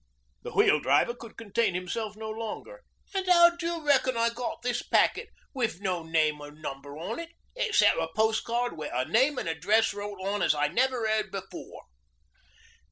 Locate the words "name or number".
6.01-6.97